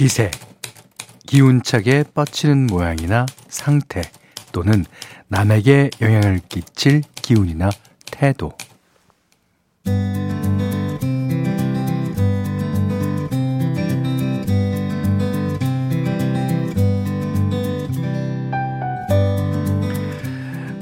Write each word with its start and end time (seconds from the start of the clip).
기세, 0.00 0.30
기운차게 1.26 2.04
뻗치는 2.14 2.68
모양이나 2.68 3.26
상태 3.48 4.00
또는 4.50 4.86
남에게 5.28 5.90
영향을 6.00 6.40
끼칠 6.48 7.02
기운이나 7.16 7.68
태도. 8.10 8.54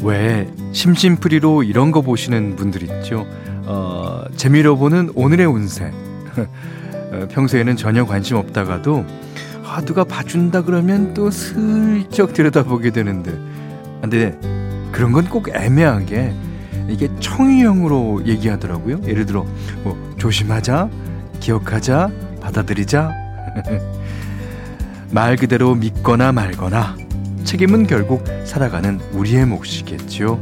왜 0.00 0.48
심심풀이로 0.72 1.64
이런 1.64 1.90
거 1.90 2.02
보시는 2.02 2.54
분들 2.54 2.84
있죠? 2.84 3.26
어, 3.64 4.22
재미로 4.36 4.78
보는 4.78 5.10
오늘의 5.16 5.44
운세. 5.46 5.90
어, 7.22 7.28
평소에는 7.28 7.76
전혀 7.76 8.04
관심 8.06 8.36
없다가도 8.36 9.04
아, 9.64 9.80
누가 9.82 10.04
봐준다 10.04 10.62
그러면 10.62 11.12
또 11.14 11.30
슬쩍 11.30 12.32
들여다보게 12.32 12.90
되는데 12.90 13.32
근데 14.00 14.38
그런 14.92 15.12
건 15.12 15.26
꼭 15.28 15.48
애매하게 15.54 16.32
이게 16.88 17.08
청유형으로 17.20 18.22
얘기하더라고요. 18.26 19.00
예를 19.04 19.26
들어 19.26 19.44
뭐 19.84 20.14
조심하자, 20.16 20.88
기억하자, 21.38 22.10
받아들이자. 22.40 23.12
말 25.10 25.36
그대로 25.36 25.74
믿거나 25.74 26.32
말거나 26.32 26.96
책임은 27.44 27.86
결국 27.86 28.24
살아가는 28.44 28.98
우리의 29.12 29.44
몫이겠죠. 29.46 30.40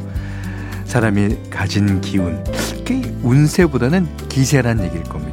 사람이 0.85 1.51
가진 1.51 2.01
기운, 2.01 2.43
그 2.85 3.19
운세보다는 3.23 4.07
기세란 4.29 4.85
얘기일 4.85 5.03
겁니다. 5.05 5.26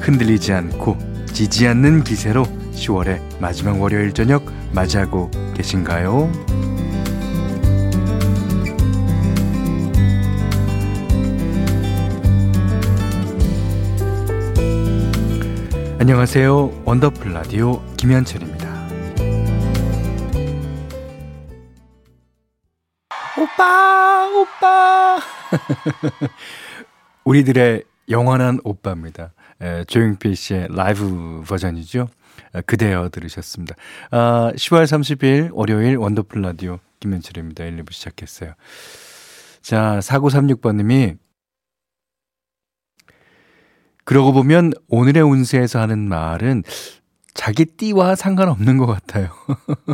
흔들리지 0.00 0.52
않고 0.52 0.98
지지 1.32 1.68
않는 1.68 2.04
기세로 2.04 2.44
10월의 2.72 3.20
마지막 3.40 3.80
월요일 3.80 4.12
저녁 4.12 4.44
맞이하고 4.72 5.30
계신가요? 5.54 6.30
안녕하세요. 15.98 16.82
원더풀 16.86 17.34
라디오 17.34 17.84
김현철입니다. 17.96 18.68
오빠, 23.38 24.28
오빠. 24.34 25.20
우리들의 27.24 27.84
영원한 28.08 28.60
오빠입니다. 28.64 29.32
에, 29.60 29.84
조용필 29.84 30.36
씨의 30.36 30.68
라이브 30.70 31.42
버전이죠. 31.46 32.08
에, 32.54 32.60
그대여 32.62 33.08
들으셨습니다. 33.10 33.74
아, 34.10 34.52
10월 34.54 34.84
30일 34.84 35.50
월요일 35.52 35.96
원더풀 35.96 36.42
라디오 36.42 36.78
김현철입니다. 37.00 37.64
1, 37.64 37.82
2부 37.82 37.92
시작했어요. 37.92 38.54
자, 39.62 39.98
4936번님이 40.00 41.18
그러고 44.04 44.32
보면 44.32 44.72
오늘의 44.88 45.22
운세에서 45.22 45.80
하는 45.80 46.08
말은 46.08 46.64
자기 47.34 47.64
띠와 47.64 48.16
상관없는 48.16 48.76
것 48.78 48.86
같아요. 48.86 49.30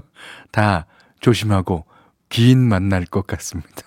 다 0.53 0.87
조심하고 1.21 1.85
귀인 2.31 2.61
만날 2.61 3.05
것 3.05 3.27
같습니다. 3.27 3.83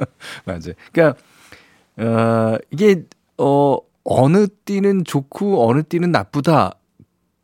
맞아요. 0.46 0.72
그러니까, 0.92 1.20
어, 1.98 2.56
이게, 2.70 3.04
어, 3.38 3.76
어느 4.04 4.46
띠는 4.64 5.04
좋고 5.04 5.68
어느 5.68 5.82
띠는 5.82 6.12
나쁘다. 6.12 6.74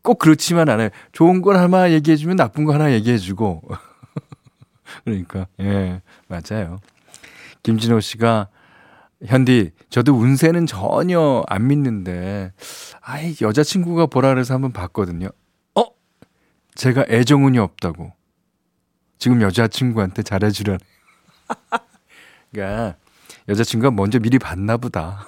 꼭 0.02 0.18
그렇지만 0.18 0.68
않아요. 0.68 0.90
좋은 1.12 1.42
걸 1.42 1.56
하나 1.56 1.90
얘기해주면 1.92 2.36
나쁜 2.36 2.64
거 2.64 2.72
하나 2.74 2.92
얘기해주고. 2.92 3.62
그러니까, 5.04 5.46
예, 5.60 6.00
맞아요. 6.28 6.80
김진호 7.62 8.00
씨가 8.00 8.48
현디, 9.24 9.72
저도 9.90 10.14
운세는 10.14 10.66
전혀 10.66 11.42
안 11.46 11.66
믿는데, 11.66 12.52
아이, 13.02 13.34
여자친구가 13.40 14.06
보라 14.06 14.30
그래서 14.30 14.54
한번 14.54 14.72
봤거든요. 14.72 15.28
어? 15.74 15.84
제가 16.74 17.04
애정운이 17.08 17.58
없다고. 17.58 18.12
지금 19.18 19.42
여자친구한테 19.42 20.22
잘해주라네. 20.22 20.78
그니까, 22.50 22.96
여자친구가 23.48 23.90
먼저 23.90 24.18
미리 24.18 24.38
봤나 24.38 24.78
보다. 24.78 25.26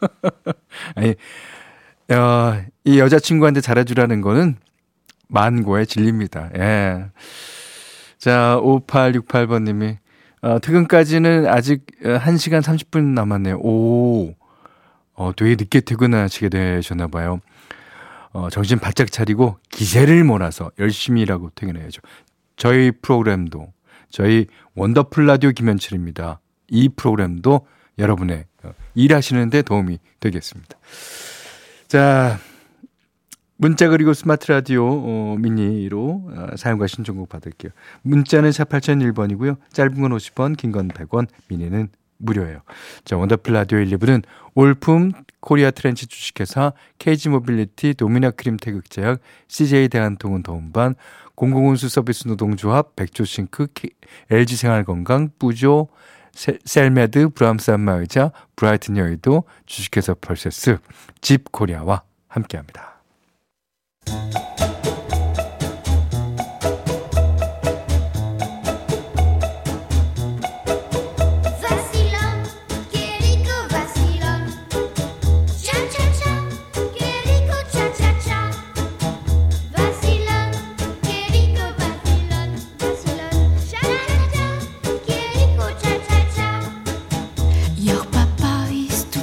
아니, 0.94 1.14
어, 2.10 2.62
이 2.84 2.98
여자친구한테 2.98 3.60
잘해주라는 3.60 4.20
거는 4.20 4.56
만고의 5.28 5.86
진리입니다. 5.86 6.50
예. 6.56 7.04
자, 8.18 8.58
5868번님이, 8.62 9.98
어, 10.42 10.58
퇴근까지는 10.60 11.46
아직 11.46 11.84
1시간 12.02 12.62
30분 12.62 13.02
남았네요. 13.02 13.58
오, 13.58 14.34
어, 15.14 15.32
되게 15.36 15.50
늦게 15.56 15.80
퇴근하시게 15.80 16.48
되셨나봐요. 16.48 17.40
어, 18.32 18.48
정신 18.50 18.78
바짝 18.78 19.10
차리고 19.10 19.58
기세를 19.70 20.24
몰아서 20.24 20.70
열심히 20.78 21.22
일하고 21.22 21.50
퇴근해야죠. 21.54 22.00
저희 22.56 22.90
프로그램도, 22.90 23.72
저희 24.10 24.46
원더풀 24.74 25.26
라디오 25.26 25.50
김현철입니다. 25.50 26.40
이 26.68 26.88
프로그램도 26.88 27.66
여러분의 27.98 28.44
어, 28.64 28.72
일하시는데 28.94 29.62
도움이 29.62 29.98
되겠습니다. 30.20 30.78
자, 31.88 32.38
문자 33.56 33.88
그리고 33.88 34.14
스마트 34.14 34.50
라디오 34.52 34.86
어, 34.86 35.36
미니로 35.38 36.30
어, 36.32 36.56
사용과 36.56 36.86
신청곡 36.86 37.28
받을게요. 37.28 37.72
문자는 38.02 38.52
샵 38.52 38.68
8001번이고요. 38.68 39.56
짧은 39.72 40.00
건 40.00 40.12
50원, 40.12 40.56
긴 40.56 40.72
건 40.72 40.88
100원, 40.88 41.26
미니는 41.48 41.88
무료예요. 42.18 42.60
자, 43.04 43.16
원더풀 43.16 43.52
라디오 43.54 43.78
1, 43.78 43.96
2부는 43.96 44.22
올품 44.54 45.12
코리아 45.40 45.70
트렌치 45.70 46.06
주식회사 46.06 46.72
KG 46.98 47.28
모빌리티 47.28 47.94
도미나 47.94 48.32
크림 48.32 48.56
태극제약 48.56 49.20
CJ 49.46 49.88
대한통운 49.88 50.42
도움반 50.42 50.96
공공운수 51.36 51.88
서비스 51.88 52.26
노동조합 52.26 52.96
백조싱크 52.96 53.68
LG 54.30 54.56
생활건강 54.56 55.30
푸조 55.38 55.88
셀메드 56.64 57.30
브람스 57.30 57.72
안마의자 57.72 58.30
브라이튼 58.54 58.96
여의도 58.96 59.44
주식회사 59.66 60.14
펄세스 60.14 60.78
Jeep 61.20 61.50
코리아와 61.50 62.02
함께합니다. 62.28 62.97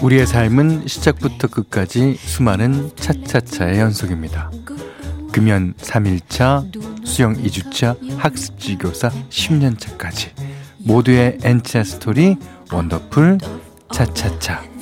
우리의 0.06 0.28
삶은 0.28 0.86
시작부터 0.86 1.48
끝까지 1.48 2.14
수많은 2.14 2.92
차차차의 2.96 3.80
연속입니다. 3.80 4.52
금연 5.32 5.74
3일차, 5.80 7.04
수영 7.04 7.34
2주차, 7.34 7.98
학습지교사 8.20 9.10
10년차까지 9.10 10.30
모두의 10.78 11.40
N차 11.42 11.84
스토리 11.84 12.36
원더풀 12.72 13.40
차차차 13.92 14.75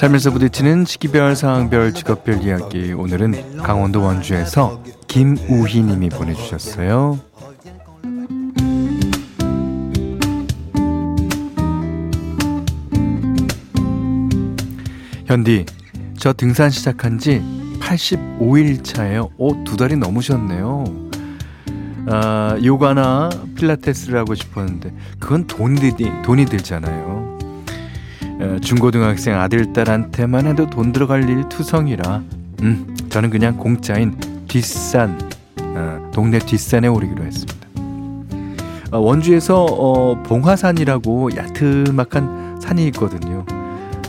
살면서 0.00 0.30
부딪히는 0.30 0.86
시기별, 0.86 1.36
상황별, 1.36 1.92
직업별 1.92 2.42
이야기. 2.42 2.94
오늘은 2.94 3.58
강원도 3.58 4.02
원주에서 4.02 4.82
김우희 5.08 5.82
님이 5.82 6.08
보내주셨어요. 6.08 7.20
현디, 15.26 15.66
저 16.16 16.32
등산 16.32 16.70
시작한 16.70 17.18
지 17.18 17.42
85일 17.80 18.82
차예요. 18.82 19.28
오, 19.36 19.62
두 19.64 19.76
달이 19.76 19.96
넘으셨네요. 19.96 20.84
아, 22.06 22.58
요가나 22.64 23.28
필라테스를 23.54 24.18
하고 24.18 24.34
싶었는데, 24.34 24.94
그건 25.18 25.46
돈이, 25.46 25.90
돈이 26.24 26.46
들잖아요. 26.46 27.29
어, 28.40 28.58
중고등학생 28.60 29.38
아들 29.38 29.72
딸한테만 29.72 30.46
해도 30.46 30.68
돈 30.68 30.92
들어갈 30.92 31.28
일 31.28 31.48
투성이라 31.48 32.22
음 32.62 32.96
저는 33.08 33.30
그냥 33.30 33.56
공짜인 33.56 34.16
뒷산 34.48 35.18
어, 35.62 36.10
동네 36.12 36.38
뒷산에 36.38 36.88
오르기로 36.88 37.24
했습니다. 37.24 37.60
어, 38.92 38.98
원주에서 38.98 39.64
어, 39.64 40.22
봉화산이라고 40.22 41.36
야트막한 41.36 42.60
산이 42.60 42.86
있거든요. 42.88 43.44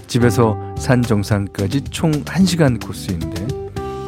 집에서 0.08 0.58
산 0.78 1.02
정상까지 1.02 1.82
총 1.86 2.12
1시간 2.12 2.84
코스인데 2.84 3.48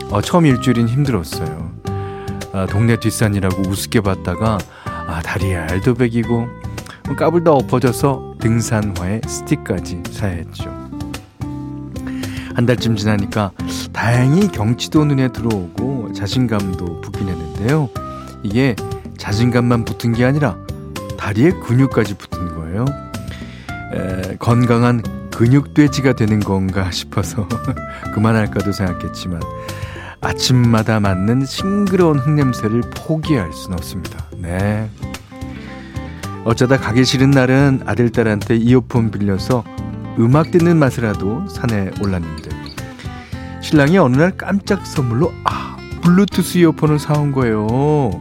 어, 0.10 0.22
처음 0.22 0.46
일주일은 0.46 0.90
힘들었어요. 0.90 1.72
아, 2.52 2.68
동네 2.68 2.98
뒷산이라고 3.00 3.64
우습게 3.68 4.02
봤다가 4.02 4.60
아, 4.86 5.22
다리에 5.24 5.56
알도 5.56 5.96
베기고 5.96 6.48
까불다 7.18 7.52
엎어져서 7.52 8.36
등산화에 8.40 9.22
스틱까지 9.28 10.04
사야 10.12 10.32
했죠. 10.32 10.70
한 12.56 12.66
달쯤 12.66 12.96
지나니까 12.96 13.52
다행히 13.92 14.48
경치도 14.48 15.06
눈에 15.06 15.28
들어오고 15.30 16.14
자신감도 16.14 17.02
붙긴 17.02 17.28
했는데요. 17.28 17.90
이게 18.44 18.76
자신감만 19.18 19.86
붙은 19.86 20.14
게 20.14 20.26
아니라 20.26 20.58
다리에 21.18 21.52
근육까지 21.52 22.16
붙은 22.16 22.56
거예요. 22.56 22.86
에, 23.94 24.36
건강한 24.38 25.02
근육돼지가 25.32 26.14
되는 26.14 26.40
건가 26.40 26.92
싶어서 26.92 27.48
그만할까도 28.14 28.72
생각했지만 28.72 29.42
아침마다 30.22 31.00
맞는 31.00 31.46
싱그러운 31.46 32.20
흙냄새를 32.20 32.82
포기할 32.96 33.52
순 33.52 33.74
없습니다. 33.74 34.26
네. 34.38 34.90
어쩌다 36.46 36.78
가기 36.78 37.06
싫은 37.06 37.32
날은 37.32 37.82
아들, 37.86 38.10
딸한테 38.12 38.56
이어폰 38.58 39.12
빌려서 39.12 39.64
음악 40.20 40.52
듣는 40.52 40.78
맛이라도 40.78 41.48
산에 41.48 41.92
올랐는데 42.02 42.50
신랑이 43.62 43.98
어느 43.98 44.18
날 44.18 44.32
깜짝 44.38 44.86
선물로 44.86 45.32
아 45.46 45.78
블루투스 46.02 46.58
이어폰을 46.60 47.00
사온 47.00 47.32
거예요. 47.32 48.12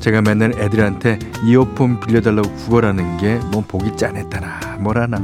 제가 0.00 0.22
맨날 0.22 0.52
애들한테 0.58 1.18
이어폰 1.44 2.00
빌려달라고 2.00 2.50
구걸하는 2.54 3.16
게 3.18 3.38
뭐 3.52 3.62
보기 3.66 3.96
짠했다나 3.96 4.78
뭐라나 4.80 5.18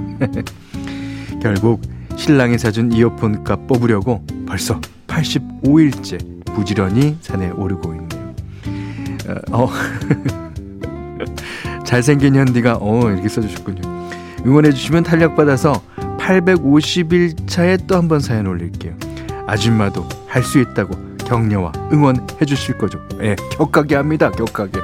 결국 1.42 1.80
신랑이 2.16 2.58
사준 2.58 2.92
이어폰 2.92 3.42
값 3.42 3.66
뽑으려고 3.66 4.24
벌써 4.46 4.80
85일째 5.06 6.44
부지런히 6.54 7.16
산에 7.20 7.50
오르고 7.50 7.94
있네요. 7.94 8.34
어, 9.52 9.64
어. 9.64 9.70
잘생긴 11.96 12.34
현디가 12.36 12.78
어 12.80 13.10
이렇게 13.10 13.28
써주셨군요. 13.28 13.82
응원해주시면 14.46 15.02
탄력받아서 15.02 15.82
850일 16.18 17.46
차에 17.46 17.76
또 17.86 17.96
한 17.96 18.08
번 18.08 18.20
사연 18.20 18.46
올릴게요. 18.46 18.94
아줌마도 19.46 20.08
할 20.26 20.42
수 20.42 20.58
있다고 20.58 20.94
격려와 21.18 21.72
응원해 21.92 22.46
주실 22.46 22.78
거죠. 22.78 22.98
예, 23.20 23.36
격하게 23.58 23.96
합니다. 23.96 24.30
격하게. 24.30 24.80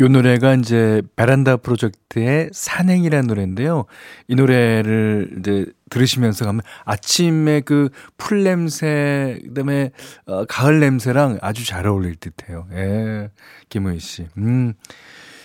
이 0.00 0.08
노래가 0.08 0.54
이제 0.54 1.02
베란다 1.16 1.56
프로젝트의 1.56 2.50
산행이라는 2.52 3.26
노래인데요. 3.26 3.84
이 4.28 4.34
노래를 4.36 5.30
이제 5.38 5.66
들으시면서 5.90 6.44
가면 6.44 6.60
아침에 6.84 7.60
그 7.60 7.88
풀 8.28 8.44
냄새, 8.44 9.38
그 9.42 9.54
다음에 9.54 9.90
어, 10.26 10.44
가을 10.44 10.80
냄새랑 10.80 11.38
아주 11.40 11.64
잘 11.66 11.86
어울릴 11.86 12.16
듯 12.16 12.34
해요. 12.48 12.66
예. 12.72 13.30
김우희 13.70 13.98
씨. 14.00 14.26
음, 14.36 14.74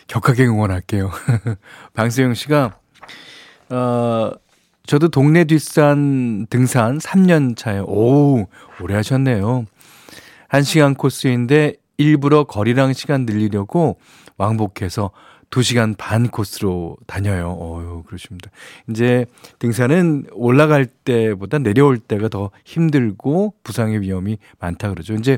격하게 0.07 0.45
응원할게요. 0.45 1.09
방수영 1.95 2.33
씨가, 2.33 2.77
어, 3.69 4.31
저도 4.85 5.07
동네 5.07 5.45
뒷산 5.45 6.47
등산 6.49 6.97
3년 6.97 7.55
차에, 7.55 7.79
오, 7.79 8.47
오래 8.81 8.95
하셨네요. 8.95 9.65
1시간 10.49 10.97
코스인데 10.97 11.75
일부러 11.97 12.43
거리랑 12.43 12.91
시간 12.91 13.25
늘리려고 13.25 13.97
왕복해서 14.37 15.11
2시간 15.49 15.95
반 15.97 16.29
코스로 16.29 16.97
다녀요. 17.05 17.55
어유 17.59 18.03
그러십니다. 18.07 18.49
이제 18.89 19.25
등산은 19.59 20.25
올라갈 20.31 20.85
때보다 20.85 21.59
내려올 21.59 21.99
때가 21.99 22.27
더 22.27 22.49
힘들고 22.65 23.53
부상의 23.63 24.01
위험이 24.01 24.39
많다 24.59 24.89
그러죠. 24.89 25.13
이제 25.13 25.37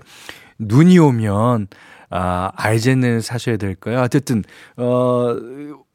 눈이 0.57 0.97
오면 0.99 1.67
아, 2.09 2.51
아이젠을 2.55 3.21
사셔야 3.21 3.57
될까요? 3.57 3.99
어쨌든 4.01 4.43
어 4.77 5.35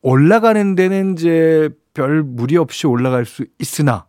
올라가는 0.03 0.75
데는 0.75 1.15
이제 1.15 1.71
별 1.95 2.23
무리 2.23 2.57
없이 2.59 2.87
올라갈 2.87 3.25
수 3.25 3.47
있으나 3.59 4.07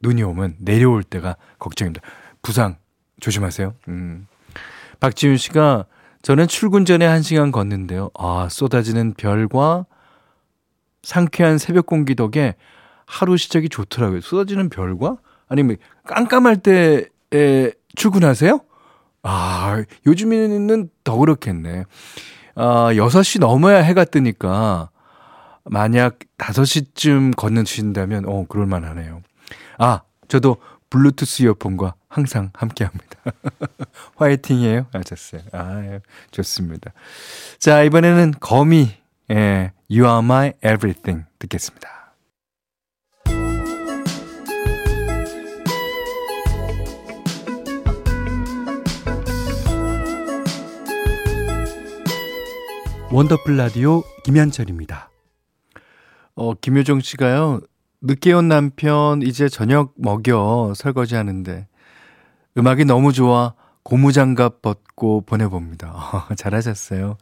눈이 0.00 0.22
오면 0.22 0.56
내려올 0.60 1.02
때가 1.02 1.36
걱정입니다. 1.58 2.06
부상 2.42 2.76
조심하세요. 3.20 3.74
음. 3.88 4.26
박지윤 5.00 5.36
씨가 5.36 5.86
저는 6.26 6.48
출근 6.48 6.84
전에 6.84 7.06
1시간 7.06 7.52
걷는데요. 7.52 8.10
아, 8.18 8.48
쏟아지는 8.50 9.14
별과 9.14 9.86
상쾌한 11.04 11.56
새벽 11.56 11.86
공기 11.86 12.16
덕에 12.16 12.56
하루 13.06 13.36
시작이 13.36 13.68
좋더라고요. 13.68 14.22
쏟아지는 14.22 14.68
별과? 14.68 15.18
아니면 15.46 15.76
깜깜할 16.04 16.56
때에 16.56 17.70
출근하세요? 17.94 18.58
아, 19.22 19.84
요즘에는 20.04 20.90
더 21.04 21.16
그렇겠네. 21.16 21.84
아, 22.56 22.88
6시 22.92 23.38
넘어야 23.38 23.78
해가 23.78 24.04
뜨니까 24.04 24.90
만약 25.62 26.18
5시쯤 26.38 27.36
걷는신다면 27.36 28.24
어, 28.26 28.46
그럴 28.48 28.66
만 28.66 28.82
하네요. 28.82 29.22
아, 29.78 30.00
저도 30.26 30.56
블루투스 30.90 31.44
이어폰과 31.44 31.94
항상 32.16 32.50
함께 32.54 32.84
합니다. 32.84 33.18
화이팅이에요. 34.16 34.86
하셨어요. 34.90 35.42
아, 35.52 36.00
좋습니다. 36.30 36.92
자, 37.58 37.82
이번에는 37.82 38.32
거미, 38.40 38.88
예, 39.30 39.72
You 39.90 40.08
are 40.08 40.20
my 40.20 40.52
everything 40.64 41.26
듣겠습니다. 41.38 42.14
원더풀 53.12 53.58
라디오 53.58 54.02
김현철입니다. 54.24 55.10
어, 56.34 56.54
김효정 56.54 57.00
씨가요, 57.00 57.60
늦게 58.00 58.32
온 58.32 58.48
남편 58.48 59.20
이제 59.20 59.50
저녁 59.50 59.92
먹여 59.96 60.72
설거지 60.74 61.14
하는데 61.14 61.68
음악이 62.56 62.84
너무 62.84 63.12
좋아 63.12 63.54
고무장갑 63.82 64.62
벗고 64.62 65.20
보내봅니다. 65.20 65.92
어, 65.92 66.24
잘하셨어요. 66.34 67.16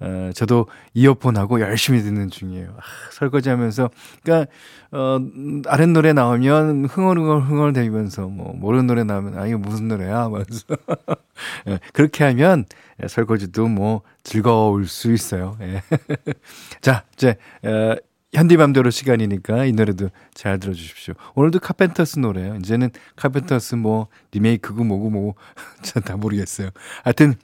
어, 0.00 0.30
저도 0.34 0.66
이어폰하고 0.94 1.60
열심히 1.60 2.00
듣는 2.00 2.30
중이에요. 2.30 2.70
아, 2.70 2.80
설거지 3.12 3.50
하면서, 3.50 3.90
그니까, 4.22 4.46
어, 4.92 5.18
아랫 5.66 5.90
노래 5.90 6.14
나오면 6.14 6.86
흥얼흥얼 6.86 7.42
흥얼대면서, 7.42 8.28
뭐, 8.28 8.54
모르는 8.54 8.86
노래 8.86 9.04
나오면, 9.04 9.38
아, 9.38 9.46
이거 9.46 9.58
무슨 9.58 9.88
노래야? 9.88 10.20
하면서. 10.22 10.64
예, 11.68 11.78
그렇게 11.92 12.24
하면 12.24 12.64
설거지도 13.06 13.68
뭐 13.68 14.00
즐거울 14.22 14.86
수 14.86 15.12
있어요. 15.12 15.58
예. 15.60 15.82
자, 16.80 17.04
이제, 17.12 17.36
어, 17.62 17.94
현디맘대로 18.32 18.90
시간이니까 18.90 19.64
이 19.64 19.72
노래도 19.72 20.10
잘 20.34 20.58
들어주십시오. 20.58 21.14
오늘도 21.34 21.60
카펜터스 21.60 22.18
노래요. 22.18 22.56
이제는 22.56 22.90
카펜터스 23.16 23.76
뭐 23.76 24.08
리메이크고 24.32 24.84
뭐고 24.84 25.10
뭐고 25.10 25.36
다 26.04 26.16
모르겠어요. 26.16 26.70
하여튼 27.04 27.34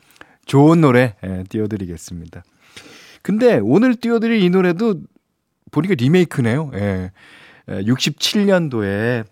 좋은 0.45 0.81
노래 0.81 1.15
예, 1.25 1.45
띄워드리겠습니다. 1.49 2.43
근데 3.23 3.61
오늘 3.63 3.95
띄워드릴 3.95 4.43
이 4.43 4.51
노래도 4.51 5.01
보니까 5.71 5.95
리메이크네요. 5.95 6.73
예. 6.75 7.13
67년도에 7.69 9.25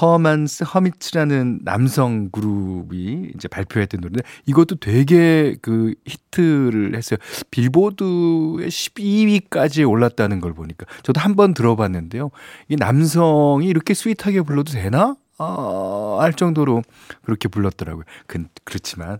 허만스 0.00 0.64
허미츠라는 0.64 1.60
남성 1.62 2.30
그룹이 2.30 3.32
이제 3.34 3.48
발표했던 3.48 4.00
노래인데 4.00 4.22
이것도 4.46 4.76
되게 4.76 5.56
그 5.62 5.94
히트를 6.06 6.94
했어요. 6.94 7.18
빌보드의 7.50 8.68
12위까지 8.68 9.88
올랐다는 9.88 10.40
걸 10.40 10.52
보니까 10.54 10.86
저도 11.02 11.20
한 11.20 11.36
번 11.36 11.54
들어봤는데요. 11.54 12.30
이 12.68 12.76
남성이 12.76 13.68
이렇게 13.68 13.94
스윗하게 13.94 14.42
불러도 14.42 14.72
되나? 14.72 15.14
아, 15.38 16.16
할 16.20 16.32
정도로 16.32 16.82
그렇게 17.22 17.48
불렀더라고요. 17.48 18.04
그, 18.26 18.44
그렇지만 18.64 19.18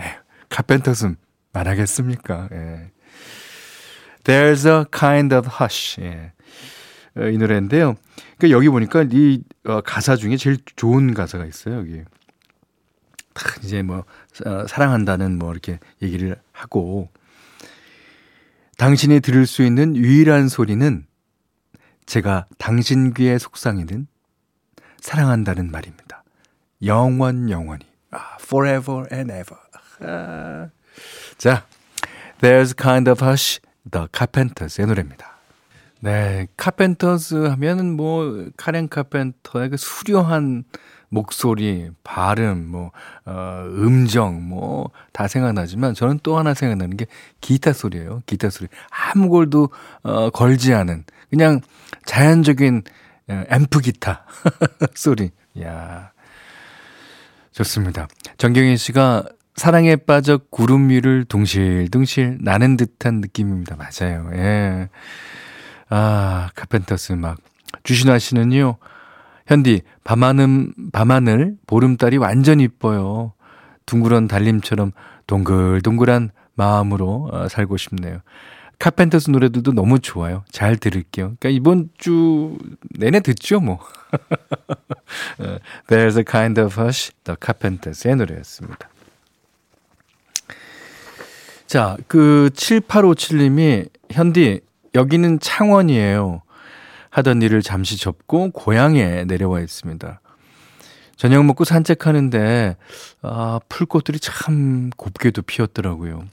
에휴, 0.00 0.08
카펜터슨 0.48 1.16
말하겠습니까? 1.52 2.48
예. 2.52 2.90
There's 4.24 4.66
a 4.66 4.86
kind 4.90 5.34
of 5.34 5.46
hush. 5.60 6.00
예. 6.00 6.32
어, 7.16 7.26
이 7.28 7.38
노래인데요. 7.38 7.96
그러니까 8.38 8.56
여기 8.56 8.68
보니까 8.68 9.04
이 9.10 9.42
어, 9.64 9.80
가사 9.80 10.16
중에 10.16 10.36
제일 10.36 10.58
좋은 10.76 11.14
가사가 11.14 11.46
있어요, 11.46 11.78
여기. 11.78 12.02
딱 13.32 13.62
이제 13.64 13.82
뭐 13.82 14.04
어, 14.46 14.66
사랑한다는 14.66 15.38
뭐 15.38 15.52
이렇게 15.52 15.78
얘기를 16.02 16.36
하고 16.52 17.10
당신이 18.78 19.20
들을 19.20 19.46
수 19.46 19.62
있는 19.62 19.96
유일한 19.96 20.48
소리는 20.48 21.06
제가 22.06 22.46
당신 22.58 23.14
귀에 23.14 23.38
속상이는 23.38 24.06
사랑한다는 25.00 25.70
말입니다. 25.70 26.24
영원 26.84 27.50
영원히. 27.50 27.86
아, 28.10 28.36
forever 28.40 29.06
and 29.12 29.32
ever. 29.32 29.58
아. 30.00 30.68
자, 31.38 31.66
There's 32.40 32.76
kind 32.76 33.08
of 33.08 33.24
hush, 33.24 33.60
The 33.90 34.06
Carpenters의 34.12 34.86
노래입니다. 34.86 35.33
네, 36.04 36.46
카펜터스 36.58 37.46
하면은 37.46 37.96
뭐 37.96 38.50
카렌 38.58 38.90
카펜터의 38.90 39.70
그 39.70 39.78
수려한 39.78 40.64
목소리, 41.08 41.88
발음, 42.02 42.66
뭐, 42.66 42.90
어, 43.24 43.64
음정, 43.68 44.46
뭐, 44.46 44.90
다 45.12 45.28
생각나지만 45.28 45.94
저는 45.94 46.20
또 46.22 46.36
하나 46.36 46.52
생각나는 46.52 46.98
게 46.98 47.06
기타 47.40 47.72
소리예요. 47.72 48.22
기타 48.26 48.50
소리. 48.50 48.68
아무 48.90 49.30
걸도, 49.30 49.70
어, 50.02 50.28
걸지 50.28 50.74
않은, 50.74 51.04
그냥 51.30 51.60
자연적인 52.04 52.82
어, 53.28 53.44
앰프 53.48 53.80
기타 53.80 54.26
소리. 54.94 55.30
야 55.62 56.12
좋습니다. 57.52 58.08
정경희 58.36 58.76
씨가 58.76 59.24
사랑에 59.56 59.96
빠져 59.96 60.38
구름 60.50 60.90
위를 60.90 61.24
둥실둥실 61.24 62.38
나는 62.42 62.76
듯한 62.76 63.22
느낌입니다. 63.22 63.76
맞아요. 63.76 64.28
예. 64.34 64.90
아, 65.88 66.50
카펜터스 66.54 67.12
막. 67.12 67.38
주신아 67.82 68.18
씨는요, 68.18 68.78
현디, 69.46 69.82
밤하늘, 70.04 70.72
밤하늘, 70.92 71.56
보름달이 71.66 72.16
완전 72.16 72.60
이뻐요. 72.60 73.32
둥그런 73.86 74.28
달림처럼 74.28 74.92
동글동글한 75.26 76.30
마음으로 76.54 77.28
어, 77.32 77.48
살고 77.48 77.76
싶네요. 77.76 78.20
카펜터스 78.78 79.30
노래들도 79.30 79.72
너무 79.72 79.98
좋아요. 79.98 80.44
잘 80.50 80.76
들을게요. 80.76 81.36
그러니까 81.38 81.48
이번 81.50 81.90
주 81.96 82.58
내내 82.90 83.20
듣죠, 83.20 83.60
뭐. 83.60 83.78
어, 85.38 85.58
There's 85.88 86.16
a 86.16 86.24
kind 86.28 86.60
of 86.60 86.80
hush, 86.80 87.12
The 87.24 87.36
Carpenters의 87.40 88.16
노래였습니다. 88.16 88.88
자, 91.66 91.96
그 92.08 92.50
7857님이 92.54 93.88
현디 94.10 94.60
여기는 94.94 95.40
창원이에요. 95.40 96.42
하던 97.10 97.42
일을 97.42 97.62
잠시 97.62 97.96
접고 97.96 98.50
고향에 98.50 99.24
내려와 99.24 99.60
있습니다. 99.60 100.20
저녁 101.16 101.44
먹고 101.44 101.64
산책하는데 101.64 102.76
아, 103.22 103.60
풀꽃들이 103.68 104.18
참 104.18 104.90
곱게도 104.96 105.42
피었더라고요. 105.42 106.24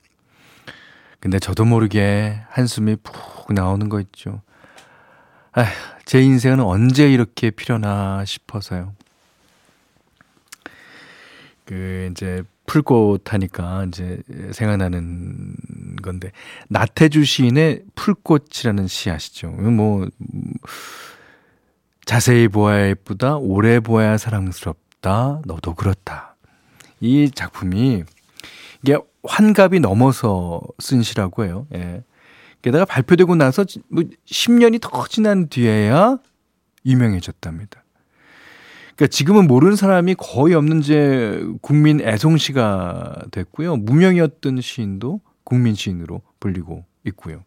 근데 1.20 1.38
저도 1.38 1.66
모르게 1.66 2.42
한숨이 2.50 2.96
푹 2.98 3.54
나오는 3.54 3.90
거 3.90 4.00
있죠. 4.00 4.42
아, 5.52 5.66
제 6.06 6.22
인생은 6.22 6.62
언제 6.62 7.12
이렇게 7.12 7.52
필요나 7.52 8.26
싶어서요. 8.26 8.94
그 11.66 12.10
이제 12.12 12.42
풀꽃 12.66 13.34
하니까 13.34 13.86
이제 13.88 14.22
생각나는 14.52 15.56
건데 16.02 16.32
나태주 16.70 17.24
시인의 17.24 17.84
풀꽃이라는 17.96 18.88
시 18.88 19.10
아시죠? 19.10 19.50
뭐 19.50 20.08
자세히 22.06 22.48
보아야 22.48 22.90
예쁘다, 22.90 23.38
오래 23.38 23.80
보아야 23.80 24.18
사랑스럽다, 24.18 25.42
너도 25.46 25.76
그렇다. 25.76 26.36
이 27.00 27.30
작품이 27.34 28.04
이게 28.84 28.98
환갑이 29.24 29.80
넘어서 29.80 30.62
쓴 30.80 31.04
시라고 31.04 31.46
해요. 31.46 31.68
예. 31.74 32.04
게다가 32.62 32.86
발표되고 32.86 33.36
나서 33.36 33.66
뭐 33.90 34.04
10년이 34.26 34.82
더 34.82 35.08
지난 35.08 35.48
뒤에야 35.48 36.18
유명해졌답니다. 36.86 37.84
그러니까 38.96 39.08
지금은 39.08 39.48
모르는 39.48 39.76
사람이 39.76 40.16
거의 40.16 40.54
없는 40.54 40.82
제 40.82 41.44
국민 41.62 42.02
애송시가 42.02 43.26
됐고요. 43.32 43.78
무명이었던 43.78 44.62
시인도 44.62 45.22
국민 45.44 45.76
시인으로 45.76 46.22
불리고 46.40 46.86
있고요. 47.06 47.44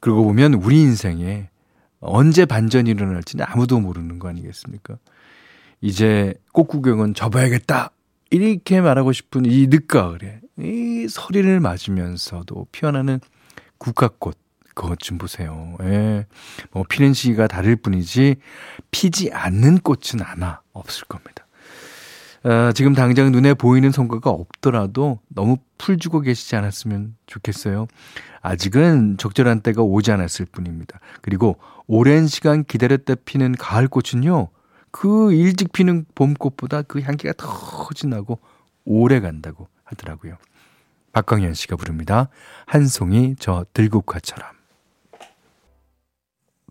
그러고 0.00 0.24
보면 0.24 0.54
우리 0.54 0.80
인생에 0.80 1.48
언제 2.00 2.44
반전이 2.44 2.90
일어날지는 2.90 3.44
아무도 3.48 3.80
모르는 3.80 4.18
거 4.18 4.28
아니겠습니까? 4.28 4.98
이제 5.80 6.34
꽃구경은 6.52 7.14
접어야겠다. 7.14 7.90
이렇게 8.30 8.80
말하고 8.80 9.12
싶은 9.12 9.46
이 9.46 9.66
늦가을에 9.68 10.40
이 10.58 11.06
서리를 11.08 11.60
맞으면서도 11.60 12.66
피어나는 12.72 13.20
국화꽃 13.78 14.36
그것 14.76 14.98
좀 14.98 15.16
보세요. 15.16 15.74
예. 15.82 16.26
뭐 16.70 16.84
피는 16.86 17.14
시기가 17.14 17.46
다를 17.46 17.76
뿐이지 17.76 18.36
피지 18.90 19.32
않는 19.32 19.78
꽃은 19.78 20.22
아마 20.22 20.60
없을 20.74 21.06
겁니다. 21.06 21.45
어, 22.46 22.70
지금 22.70 22.94
당장 22.94 23.32
눈에 23.32 23.54
보이는 23.54 23.90
성과가 23.90 24.30
없더라도 24.30 25.18
너무 25.28 25.56
풀주고 25.78 26.20
계시지 26.20 26.54
않았으면 26.54 27.16
좋겠어요. 27.26 27.88
아직은 28.40 29.16
적절한 29.18 29.62
때가 29.62 29.82
오지 29.82 30.12
않았을 30.12 30.46
뿐입니다. 30.46 31.00
그리고 31.22 31.56
오랜 31.88 32.28
시간 32.28 32.62
기다렸다 32.62 33.16
피는 33.24 33.56
가을꽃은요, 33.58 34.50
그 34.92 35.32
일찍 35.32 35.72
피는 35.72 36.06
봄꽃보다 36.14 36.82
그 36.82 37.00
향기가 37.00 37.32
더 37.36 37.88
진하고 37.96 38.38
오래 38.84 39.18
간다고 39.18 39.66
하더라고요. 39.82 40.36
박광현 41.12 41.52
씨가 41.54 41.74
부릅니다. 41.74 42.28
한 42.64 42.86
송이 42.86 43.34
저 43.40 43.66
들국화처럼. 43.72 44.48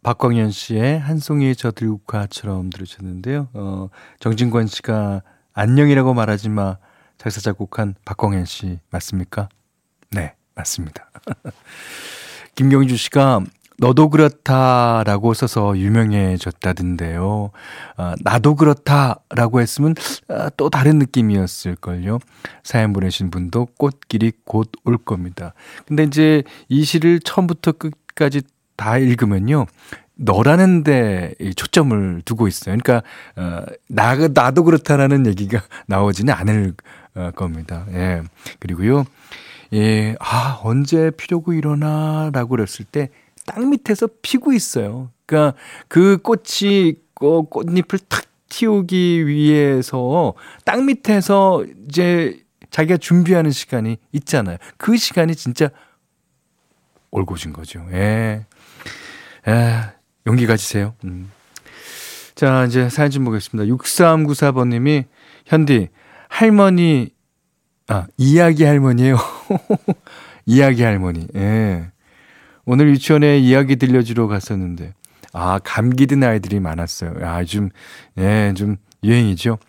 박광현 0.04 0.52
씨의 0.52 1.00
한 1.00 1.18
송이 1.18 1.54
저 1.54 1.72
들국화처럼 1.72 2.70
들으셨는데요. 2.70 3.50
어, 3.54 3.90
정진권 4.20 4.68
씨가 4.68 5.22
안녕이라고 5.58 6.14
말하지 6.14 6.50
마 6.50 6.78
작사 7.18 7.40
작곡한 7.40 7.96
박광현 8.04 8.44
씨 8.44 8.80
맞습니까? 8.92 9.48
네, 10.12 10.34
맞습니다. 10.54 11.10
김경주 12.56 12.98
씨가 12.98 13.40
너도 13.78 14.10
그렇다라고 14.10 15.34
써서 15.34 15.78
유명해졌다던데요. 15.78 17.52
아, 17.96 18.16
나도 18.22 18.56
그렇다라고 18.56 19.62
했으면 19.62 19.96
아, 20.28 20.50
또 20.58 20.70
다른 20.70 21.00
느낌이었을걸요. 21.00 22.20
사연 22.64 22.92
보내신 22.92 23.32
분도 23.32 23.66
꽃길이 23.78 24.34
곧 24.46 24.72
올 24.84 24.98
겁니다. 24.98 25.54
근데 25.88 26.04
이제 26.04 26.44
이 26.68 26.84
시를 26.84 27.20
처음부터 27.22 27.74
끝까지 27.74 28.42
다 28.76 28.98
읽으면요. 28.98 29.68
너라는 30.16 30.84
데 30.84 31.34
초점을 31.56 32.22
두고 32.26 32.48
있어요. 32.48 32.78
그러니까, 32.78 33.04
어, 33.36 33.66
나, 33.88 34.16
나도 34.16 34.64
그렇다라는 34.64 35.26
얘기가 35.28 35.62
나오지는 35.88 36.34
않을 36.34 36.74
어, 37.16 37.32
겁니다. 37.36 37.86
예. 37.92 38.24
그리고요, 38.60 39.06
예, 39.74 40.16
아, 40.20 40.60
언제 40.64 41.12
피려고 41.12 41.54
일어나? 41.54 42.30
라고 42.34 42.50
그랬을 42.50 42.86
때, 42.86 43.10
땅 43.46 43.70
밑에서 43.70 44.08
피고 44.22 44.54
있어요. 44.54 45.12
그러니까 45.26 45.58
그 45.88 46.18
꽃이, 46.18 46.96
어, 47.22 47.42
꽃잎을 47.44 48.00
탁 48.10 48.26
틔우기 48.50 49.28
위해서 49.28 50.34
땅 50.64 50.86
밑에서 50.86 51.66
이제 51.88 52.40
자기가 52.70 52.98
준비하는 52.98 53.52
시간이 53.52 53.98
있잖아요. 54.12 54.58
그 54.78 54.98
시간이 54.98 55.36
진짜 55.36 55.70
올곧은 57.12 57.54
거죠. 57.54 57.86
예. 57.92 58.46
에, 59.48 59.95
용기 60.28 60.48
가지세요. 60.48 60.96
음. 61.04 61.32
자, 62.36 62.66
이제 62.66 62.90
사연 62.90 63.12
좀 63.12 63.24
보겠습니다. 63.26 63.74
6394번님이, 63.74 65.06
현디, 65.46 65.90
할머니, 66.28 67.10
아, 67.88 68.08
이야기 68.18 68.64
할머니에요. 68.64 69.18
이야기 70.46 70.84
할머니, 70.84 71.28
예. 71.36 71.92
오늘 72.66 72.90
유치원에 72.90 73.40
이야기 73.40 73.78
들려주러 73.78 74.28
갔었는데, 74.28 74.94
아, 75.32 75.60
감기 75.64 76.08
든 76.08 76.24
아이들이 76.24 76.60
많았어요. 76.60 77.14
아, 77.22 77.44
좀, 77.44 77.70
예, 78.18 78.54
좀 78.56 78.78
유행이죠. 79.04 79.60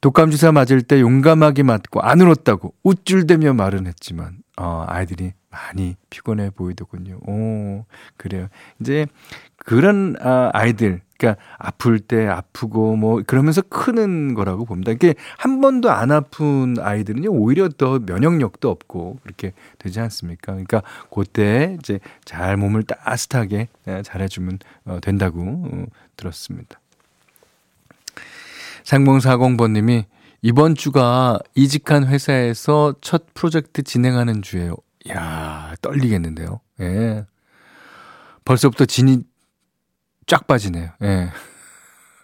독감 0.00 0.30
주사 0.32 0.50
맞을 0.50 0.82
때 0.82 1.00
용감하게 1.00 1.62
맞고 1.62 2.00
안 2.00 2.20
울었다고 2.20 2.74
우쭐대며 2.82 3.52
말은 3.52 3.86
했지만, 3.86 4.38
어, 4.56 4.84
아이들이 4.88 5.32
많이 5.52 5.96
피곤해 6.10 6.50
보이더군요. 6.50 7.20
오, 7.26 7.84
그래요. 8.16 8.48
이제 8.80 9.06
그런 9.64 10.16
아, 10.20 10.50
아이들, 10.52 11.00
그러니까 11.22 11.40
아플 11.56 12.00
때 12.00 12.26
아프고 12.26 12.96
뭐 12.96 13.22
그러면서 13.24 13.62
크는 13.62 14.34
거라고 14.34 14.64
봅니다. 14.64 14.90
이게 14.90 15.14
한 15.38 15.60
번도 15.60 15.90
안 15.90 16.10
아픈 16.10 16.76
아이들은요 16.80 17.30
오히려 17.30 17.68
더 17.68 18.00
면역력도 18.00 18.68
없고 18.68 19.20
그렇게 19.22 19.52
되지 19.78 20.00
않습니까? 20.00 20.52
그러니까 20.52 20.82
그때 21.14 21.76
이제 21.78 22.00
잘 22.24 22.56
몸을 22.56 22.82
따뜻하게 22.82 23.68
예, 23.86 24.02
잘해주면 24.02 24.58
어, 24.86 24.98
된다고 25.00 25.40
어, 25.42 25.84
들었습니다. 26.16 26.80
상봉사공번님이 28.82 30.06
이번 30.42 30.74
주가 30.74 31.38
이직한 31.54 32.04
회사에서 32.04 32.96
첫 33.00 33.32
프로젝트 33.32 33.82
진행하는 33.82 34.42
주예요. 34.42 34.74
야 35.08 35.74
떨리겠는데요. 35.80 36.60
예. 36.80 37.24
벌써부터 38.44 38.86
진이 38.86 39.22
쫙 40.26 40.46
빠지네요. 40.46 40.90
예. 41.02 41.30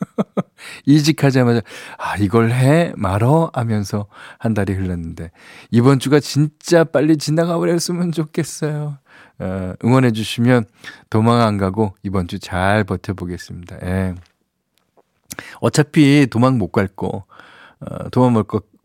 이직하자마자 0.86 1.60
아 1.98 2.16
이걸 2.16 2.50
해 2.52 2.92
말어 2.96 3.50
하면서 3.52 4.06
한 4.38 4.54
달이 4.54 4.72
흘렀는데 4.74 5.30
이번 5.70 5.98
주가 5.98 6.20
진짜 6.20 6.84
빨리 6.84 7.16
지나가 7.16 7.56
버렸으면 7.58 8.12
좋겠어요. 8.12 8.98
어, 9.40 9.72
응원해 9.84 10.12
주시면 10.12 10.66
도망 11.10 11.40
안 11.40 11.58
가고 11.58 11.94
이번 12.02 12.28
주 12.28 12.38
잘 12.38 12.84
버텨보겠습니다. 12.84 13.78
예. 13.84 14.14
어차피 15.60 16.26
도망 16.30 16.58
못 16.58 16.68
갈 16.72 16.88
거, 16.88 17.24
어, 17.80 18.08
도망 18.10 18.32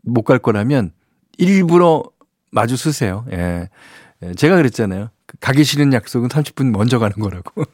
못 0.02 0.22
갈 0.24 0.38
거라면 0.38 0.92
일부러 1.38 2.04
마주 2.50 2.76
쓰세요. 2.76 3.24
예. 3.32 3.68
예. 4.22 4.34
제가 4.34 4.56
그랬잖아요. 4.56 5.10
가기 5.40 5.64
싫은 5.64 5.92
약속은 5.92 6.28
30분 6.28 6.70
먼저 6.70 6.98
가는 6.98 7.14
거라고. 7.16 7.64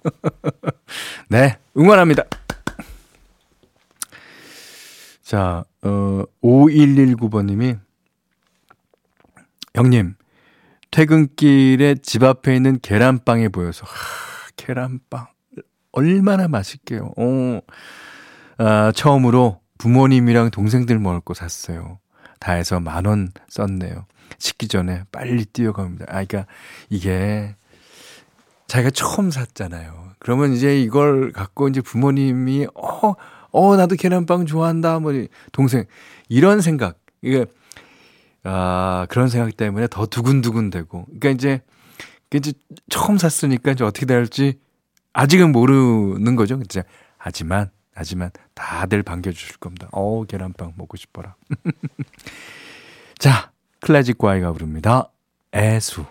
네, 1.28 1.58
응원합니다. 1.76 2.24
자, 5.22 5.64
어, 5.82 6.22
5119번님이, 6.42 7.78
형님, 9.74 10.14
퇴근길에 10.90 11.96
집 12.02 12.24
앞에 12.24 12.56
있는 12.56 12.80
계란빵이 12.80 13.48
보여서, 13.50 13.86
하, 13.86 13.92
계란빵. 14.56 15.28
얼마나 15.92 16.48
맛있게요. 16.48 17.12
어, 17.16 17.60
아, 18.58 18.92
처음으로 18.92 19.60
부모님이랑 19.78 20.50
동생들 20.50 20.98
먹을 20.98 21.20
거 21.20 21.34
샀어요. 21.34 21.98
다 22.38 22.52
해서 22.52 22.80
만 22.80 23.06
원 23.06 23.30
썼네요. 23.48 24.06
식기 24.38 24.68
전에 24.68 25.04
빨리 25.12 25.44
뛰어갑니다. 25.44 26.06
아, 26.08 26.24
그러니까 26.24 26.46
이게 26.88 27.54
자기가 28.66 28.90
처음 28.90 29.30
샀잖아요. 29.30 30.10
그러면 30.18 30.52
이제 30.52 30.80
이걸 30.80 31.32
갖고 31.32 31.68
이제 31.68 31.80
부모님이 31.80 32.68
어, 32.74 33.14
어, 33.52 33.76
나도 33.76 33.96
계란빵 33.96 34.46
좋아한다. 34.46 35.00
뭐 35.00 35.12
동생 35.52 35.84
이런 36.28 36.60
생각. 36.60 36.98
이게 37.22 37.46
아, 38.44 39.06
그런 39.10 39.28
생각 39.28 39.56
때문에 39.56 39.88
더 39.88 40.06
두근두근 40.06 40.70
되고. 40.70 41.04
그러니까 41.06 41.30
이제 41.30 41.62
이제 42.32 42.52
처음 42.88 43.18
샀으니까 43.18 43.72
이제 43.72 43.84
어떻게 43.84 44.06
될지 44.06 44.58
아직은 45.12 45.52
모르는 45.52 46.36
거죠. 46.36 46.58
그죠? 46.58 46.82
하지만 47.18 47.70
하지만 47.92 48.30
다들 48.54 49.02
반겨 49.02 49.32
주실 49.32 49.56
겁니다. 49.56 49.88
어 49.92 50.24
계란빵 50.24 50.74
먹고 50.76 50.96
싶어라. 50.96 51.34
자, 53.18 53.49
클래식 53.80 54.18
과이가 54.18 54.52
부릅니다. 54.52 55.10
애수. 55.54 56.04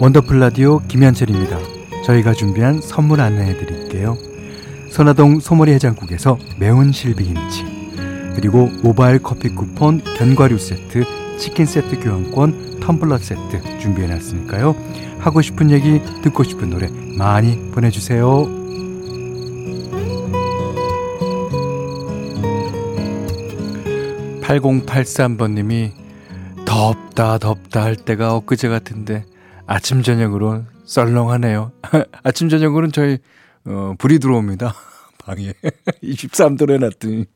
원더풀 0.00 0.38
라디오 0.38 0.78
김현철입니다. 0.86 1.58
저희가 2.06 2.32
준비한 2.32 2.80
선물 2.80 3.20
안내해 3.20 3.54
드릴게요. 3.58 4.16
선화동 4.90 5.40
소머리 5.40 5.72
해장국에서 5.72 6.38
매운 6.58 6.92
실비김치 6.92 7.78
그리고 8.34 8.68
모바일 8.82 9.18
커피 9.20 9.48
쿠폰 9.48 10.02
견과류 10.16 10.58
세트 10.58 11.04
치킨 11.38 11.66
세트 11.66 12.00
교환권 12.00 12.80
텀블러 12.80 13.18
세트 13.18 13.78
준비해 13.80 14.08
놨으니까요. 14.08 14.74
하고 15.18 15.42
싶은 15.42 15.70
얘기 15.70 16.00
듣고 16.22 16.42
싶은 16.42 16.70
노래 16.70 16.88
많이 17.16 17.70
보내주세요. 17.70 18.46
(8083 24.42 25.36
번님이) 25.36 25.92
덥다 26.64 27.38
덥다 27.38 27.82
할 27.82 27.96
때가 27.96 28.34
엊그제 28.36 28.68
같은데 28.68 29.24
아침 29.66 30.02
저녁으로 30.02 30.64
썰렁하네요. 30.86 31.72
아침 32.24 32.48
저녁으로는 32.48 32.92
저희 32.92 33.18
어, 33.66 33.94
불이 33.98 34.18
들어옵니다. 34.18 34.74
방에 35.24 35.52
23도로 36.02 36.72
해놨더니 36.74 37.26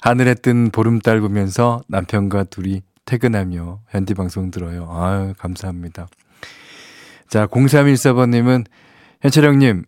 하늘에 0.00 0.34
뜬 0.34 0.70
보름달 0.70 1.20
보면서 1.20 1.82
남편과 1.88 2.44
둘이 2.44 2.82
퇴근하며 3.04 3.80
현디 3.88 4.14
방송 4.14 4.50
들어요. 4.50 4.88
아유 4.90 5.34
감사합니다. 5.38 6.08
자 7.28 7.46
0314번님은 7.46 8.66
현철 9.20 9.44
형님 9.44 9.84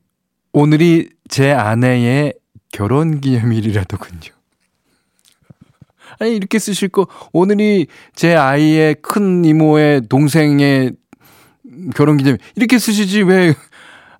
오늘이 0.52 1.10
제 1.28 1.52
아내의 1.52 2.34
결혼 2.72 3.20
기념일이라더군요. 3.20 4.32
아니 6.18 6.36
이렇게 6.36 6.58
쓰실 6.58 6.88
거 6.88 7.06
오늘이 7.32 7.86
제 8.14 8.34
아이의 8.34 8.96
큰 9.02 9.44
이모의 9.44 10.02
동생의 10.08 10.92
결혼 11.94 12.16
기념 12.16 12.38
이렇게 12.56 12.78
쓰시지 12.78 13.22
왜 13.22 13.54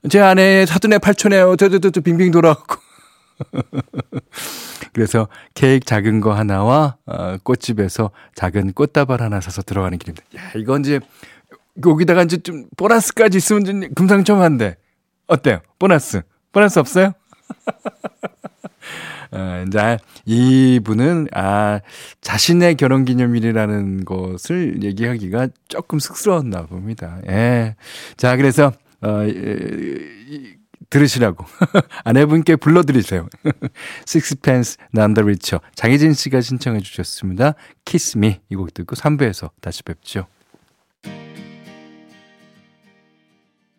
제 0.09 0.21
아내 0.21 0.65
사돈의 0.65 1.01
팔촌에 1.01 1.41
어쩌저쩌 1.41 2.01
빙빙 2.01 2.31
돌아가고 2.31 2.77
그래서 4.93 5.29
케이크 5.55 5.85
작은 5.85 6.21
거 6.21 6.33
하나와 6.33 6.97
어, 7.07 7.37
꽃집에서 7.43 8.11
작은 8.35 8.73
꽃다발 8.73 9.21
하나 9.23 9.41
사서 9.41 9.63
들어가는 9.63 9.99
길입니다. 9.99 10.25
야 10.37 10.53
이건 10.57 10.83
이제 10.83 11.01
여기다가 11.85 12.23
이제 12.25 12.39
좀 12.39 12.67
보너스까지 12.77 13.39
있으면 13.39 13.65
좀 13.65 13.95
금상첨화인데 13.95 14.77
어때요? 15.27 15.61
보너스 15.79 16.23
보너스 16.53 16.79
없어요? 16.79 17.13
어, 19.31 19.65
이제 19.67 19.99
이분은 20.25 21.29
아 21.35 21.81
자신의 22.21 22.77
결혼 22.77 23.05
기념일이라는 23.05 24.05
것을 24.05 24.83
얘기하기가 24.83 25.49
조금 25.69 25.99
쑥스러웠나 25.99 26.67
봅니다. 26.67 27.19
예. 27.29 27.77
자, 28.17 28.37
그래서 28.37 28.73
어 29.03 29.25
이, 29.25 30.57
들으시라고 30.91 31.45
아내분께 32.05 32.57
불러드리세요. 32.57 33.29
Sixpence 34.07 34.77
None 34.95 35.15
the 35.15 35.23
Richer 35.23 35.61
장혜진 35.75 36.15
씨가 36.15 36.41
신청해 36.41 36.81
주셨습니다. 36.81 37.55
Kiss 37.85 38.17
Me 38.17 38.41
이곡 38.49 38.73
듣고 38.75 38.97
3부에서 38.97 39.51
다시 39.61 39.83
뵙죠. 39.83 40.27